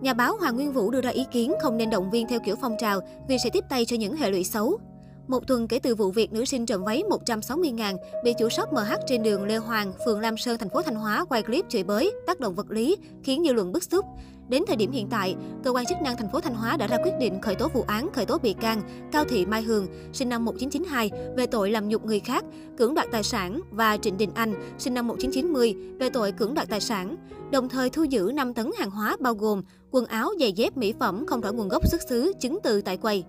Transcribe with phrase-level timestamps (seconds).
[0.00, 2.56] Nhà báo Hoàng Nguyên Vũ đưa ra ý kiến không nên động viên theo kiểu
[2.60, 4.78] phong trào vì sẽ tiếp tay cho những hệ lụy xấu.
[5.28, 8.92] Một tuần kể từ vụ việc nữ sinh trộm váy 160.000 bị chủ shop MH
[9.06, 12.12] trên đường Lê Hoàng, phường Lam Sơn, thành phố Thanh Hóa quay clip chửi bới,
[12.26, 14.04] tác động vật lý, khiến dư luận bức xúc.
[14.48, 16.96] Đến thời điểm hiện tại, cơ quan chức năng thành phố Thanh Hóa đã ra
[17.04, 20.28] quyết định khởi tố vụ án, khởi tố bị can Cao Thị Mai Hường, sinh
[20.28, 22.44] năm 1992 về tội làm nhục người khác,
[22.78, 26.68] cưỡng đoạt tài sản và Trịnh Đình Anh, sinh năm 1990 về tội cưỡng đoạt
[26.68, 27.16] tài sản.
[27.52, 30.94] Đồng thời thu giữ 5 tấn hàng hóa bao gồm quần áo, giày dép, mỹ
[31.00, 33.24] phẩm không rõ nguồn gốc xuất xứ, chứng từ tại quầy.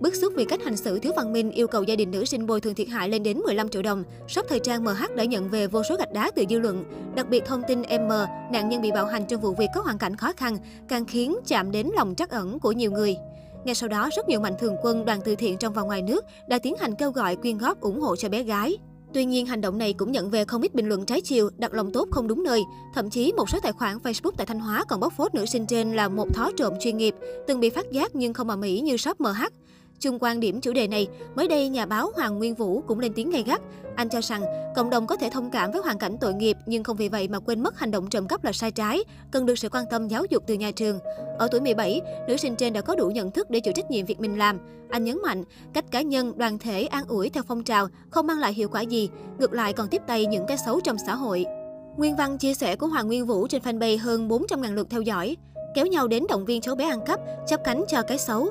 [0.00, 2.46] Bức xúc vì cách hành xử thiếu văn minh yêu cầu gia đình nữ sinh
[2.46, 4.04] bồi thường thiệt hại lên đến 15 triệu đồng.
[4.28, 6.84] Shop thời trang MH đã nhận về vô số gạch đá từ dư luận.
[7.14, 8.08] Đặc biệt thông tin M,
[8.52, 10.58] nạn nhân bị bạo hành trong vụ việc có hoàn cảnh khó khăn,
[10.88, 13.16] càng khiến chạm đến lòng trắc ẩn của nhiều người.
[13.64, 16.24] Ngay sau đó, rất nhiều mạnh thường quân, đoàn từ thiện trong và ngoài nước
[16.48, 18.78] đã tiến hành kêu gọi quyên góp ủng hộ cho bé gái.
[19.14, 21.74] Tuy nhiên, hành động này cũng nhận về không ít bình luận trái chiều, đặt
[21.74, 22.62] lòng tốt không đúng nơi.
[22.94, 25.66] Thậm chí, một số tài khoản Facebook tại Thanh Hóa còn bóc phốt nữ sinh
[25.66, 27.14] trên là một thó trộm chuyên nghiệp,
[27.46, 29.44] từng bị phát giác nhưng không mà mỹ như shop MH.
[30.00, 33.12] Chung quan điểm chủ đề này, mới đây nhà báo Hoàng Nguyên Vũ cũng lên
[33.12, 33.60] tiếng gay gắt.
[33.96, 34.42] Anh cho rằng
[34.76, 37.28] cộng đồng có thể thông cảm với hoàn cảnh tội nghiệp nhưng không vì vậy
[37.28, 40.08] mà quên mất hành động trộm cắp là sai trái, cần được sự quan tâm
[40.08, 40.98] giáo dục từ nhà trường.
[41.38, 44.06] Ở tuổi 17, nữ sinh trên đã có đủ nhận thức để chịu trách nhiệm
[44.06, 44.58] việc mình làm.
[44.90, 48.38] Anh nhấn mạnh, cách cá nhân, đoàn thể an ủi theo phong trào không mang
[48.38, 51.44] lại hiệu quả gì, ngược lại còn tiếp tay những cái xấu trong xã hội.
[51.96, 55.36] Nguyên văn chia sẻ của Hoàng Nguyên Vũ trên fanpage hơn 400.000 lượt theo dõi,
[55.74, 58.50] kéo nhau đến động viên cháu bé ăn cắp, chấp cánh cho cái xấu.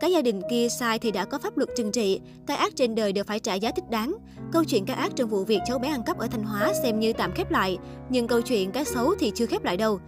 [0.00, 2.94] Cái gia đình kia sai thì đã có pháp luật trừng trị, cái ác trên
[2.94, 4.14] đời đều phải trả giá thích đáng.
[4.52, 7.00] Câu chuyện cái ác trong vụ việc cháu bé ăn cắp ở Thanh Hóa xem
[7.00, 7.78] như tạm khép lại,
[8.10, 10.00] nhưng câu chuyện cái xấu thì chưa khép lại đâu.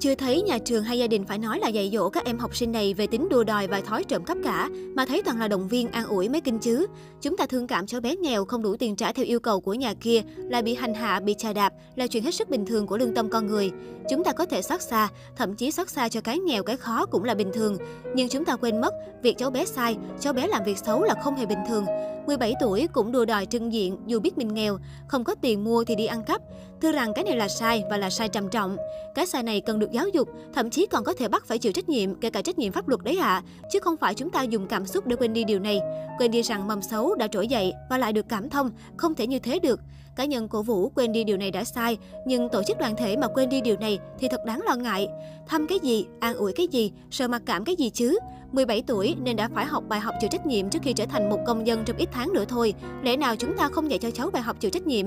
[0.00, 2.56] Chưa thấy nhà trường hay gia đình phải nói là dạy dỗ các em học
[2.56, 5.48] sinh này về tính đua đòi và thói trộm cắp cả, mà thấy toàn là
[5.48, 6.86] động viên an ủi mấy kinh chứ.
[7.22, 9.74] Chúng ta thương cảm cháu bé nghèo không đủ tiền trả theo yêu cầu của
[9.74, 12.86] nhà kia, là bị hành hạ, bị chà đạp, là chuyện hết sức bình thường
[12.86, 13.70] của lương tâm con người.
[14.10, 17.06] Chúng ta có thể xót xa, thậm chí xót xa cho cái nghèo cái khó
[17.06, 17.76] cũng là bình thường.
[18.14, 21.14] Nhưng chúng ta quên mất, việc cháu bé sai, cháu bé làm việc xấu là
[21.22, 21.84] không hề bình thường.
[22.26, 24.78] 17 tuổi cũng đùa đòi trưng diện dù biết mình nghèo,
[25.08, 26.42] không có tiền mua thì đi ăn cắp.
[26.82, 28.76] Thưa rằng cái này là sai và là sai trầm trọng.
[29.14, 31.72] Cái sai này cần được giáo dục, thậm chí còn có thể bắt phải chịu
[31.72, 33.26] trách nhiệm, kể cả trách nhiệm pháp luật đấy ạ.
[33.26, 33.42] À.
[33.72, 35.80] Chứ không phải chúng ta dùng cảm xúc để quên đi điều này.
[36.18, 39.26] Quên đi rằng mầm xấu đã trỗi dậy và lại được cảm thông, không thể
[39.26, 39.80] như thế được.
[40.16, 43.16] Cá nhân cổ vũ quên đi điều này đã sai, nhưng tổ chức đoàn thể
[43.16, 45.08] mà quên đi điều này thì thật đáng lo ngại.
[45.46, 48.18] Thăm cái gì, an ủi cái gì, sợ mặc cảm cái gì chứ?
[48.52, 51.30] 17 tuổi nên đã phải học bài học chịu trách nhiệm trước khi trở thành
[51.30, 52.74] một công dân trong ít tháng nữa thôi.
[53.02, 55.06] Lẽ nào chúng ta không dạy cho cháu bài học chịu trách nhiệm?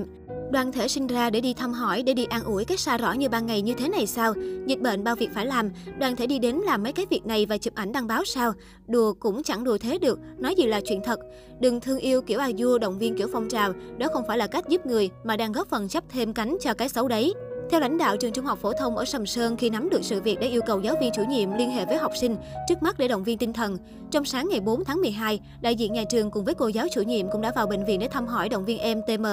[0.53, 3.14] Đoàn thể sinh ra để đi thăm hỏi, để đi an ủi cái xa rõ
[3.14, 4.34] như ban ngày như thế này sao?
[4.66, 5.69] Dịch bệnh bao việc phải làm,
[6.00, 8.53] đoàn thể đi đến làm mấy cái việc này và chụp ảnh đăng báo sao?
[8.88, 11.19] Đùa cũng chẳng đùa thế được, nói gì là chuyện thật.
[11.59, 14.47] Đừng thương yêu kiểu a vua động viên kiểu phong trào, đó không phải là
[14.47, 17.34] cách giúp người mà đang góp phần chấp thêm cánh cho cái xấu đấy.
[17.69, 20.22] Theo lãnh đạo trường trung học phổ thông ở Sầm Sơn khi nắm được sự
[20.22, 22.38] việc đã yêu cầu giáo viên chủ nhiệm liên hệ với học sinh
[22.69, 23.78] trước mắt để động viên tinh thần.
[24.12, 27.01] Trong sáng ngày 4 tháng 12, đại diện nhà trường cùng với cô giáo chủ
[27.01, 29.25] nhiệm cũng đã vào bệnh viện để thăm hỏi động viên em TM.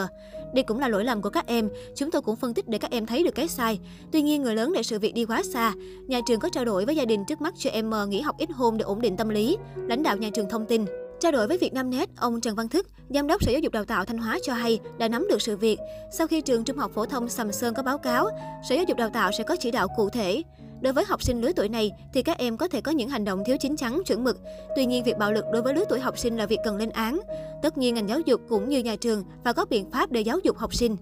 [0.55, 2.91] Đây cũng là lỗi lầm của các em, chúng tôi cũng phân tích để các
[2.91, 3.79] em thấy được cái sai.
[4.13, 5.73] Tuy nhiên người lớn để sự việc đi quá xa,
[6.07, 8.37] nhà trường có trao đổi với gia đình trước mắt cho em ờ, nghỉ học
[8.39, 9.57] ít hôm để ổn định tâm lý.
[9.77, 10.85] Lãnh đạo nhà trường thông tin,
[11.21, 14.05] Trao đổi với Vietnamnet, ông Trần Văn Thức, Giám đốc Sở Giáo dục Đào tạo
[14.05, 15.79] Thanh Hóa cho hay đã nắm được sự việc.
[16.13, 18.29] Sau khi trường Trung học phổ thông Sầm Sơn có báo cáo,
[18.69, 20.43] Sở Giáo dục Đào tạo sẽ có chỉ đạo cụ thể.
[20.81, 23.25] Đối với học sinh lứa tuổi này thì các em có thể có những hành
[23.25, 24.39] động thiếu chính chắn, chuẩn mực.
[24.77, 26.91] Tuy nhiên việc bạo lực đối với lứa tuổi học sinh là việc cần lên
[26.91, 27.21] án.
[27.63, 30.39] Tất nhiên ngành giáo dục cũng như nhà trường phải có biện pháp để giáo
[30.39, 30.97] dục học sinh.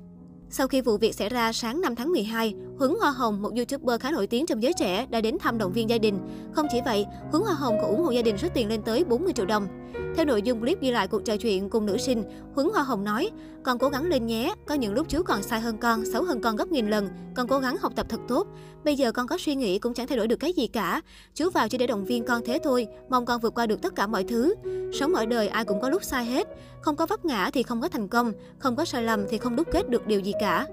[0.50, 4.00] Sau khi vụ việc xảy ra sáng 5 tháng 12, Huấn Hoa Hồng, một YouTuber
[4.00, 6.18] khá nổi tiếng trong giới trẻ, đã đến thăm động viên gia đình.
[6.52, 9.04] Không chỉ vậy, Huấn Hoa Hồng còn ủng hộ gia đình số tiền lên tới
[9.04, 9.68] 40 triệu đồng.
[10.16, 13.04] Theo nội dung clip ghi lại cuộc trò chuyện cùng nữ sinh, Huấn Hoa Hồng
[13.04, 13.30] nói,
[13.62, 16.40] con cố gắng lên nhé, có những lúc chú còn sai hơn con, xấu hơn
[16.40, 18.46] con gấp nghìn lần, con cố gắng học tập thật tốt.
[18.84, 21.00] Bây giờ con có suy nghĩ cũng chẳng thay đổi được cái gì cả.
[21.34, 23.94] Chú vào chỉ để động viên con thế thôi, mong con vượt qua được tất
[23.96, 24.54] cả mọi thứ.
[24.92, 26.48] Sống ở đời ai cũng có lúc sai hết,
[26.80, 29.56] không có vấp ngã thì không có thành công, không có sai lầm thì không
[29.56, 30.66] đúc kết được điều gì cả.